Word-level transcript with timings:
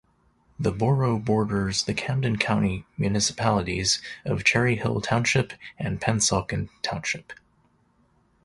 The 0.59 0.71
borough 0.71 1.19
borders 1.19 1.83
the 1.83 1.93
Camden 1.93 2.39
County 2.39 2.87
municipalities 2.97 4.01
of 4.25 4.43
Cherry 4.43 4.77
Hill 4.77 4.99
Township 4.99 5.53
and 5.77 6.01
Pennsauken 6.01 6.69
Township. 6.81 7.33